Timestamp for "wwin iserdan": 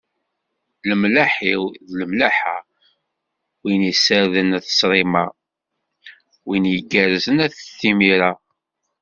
3.61-4.55